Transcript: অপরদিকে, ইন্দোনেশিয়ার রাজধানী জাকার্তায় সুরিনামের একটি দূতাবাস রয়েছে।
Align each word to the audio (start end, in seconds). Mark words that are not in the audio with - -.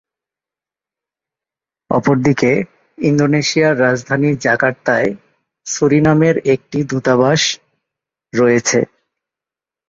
অপরদিকে, 1.91 2.51
ইন্দোনেশিয়ার 2.97 3.75
রাজধানী 3.79 4.29
জাকার্তায় 4.37 5.09
সুরিনামের 5.67 6.35
একটি 6.53 6.79
দূতাবাস 6.83 7.41
রয়েছে। 8.33 8.79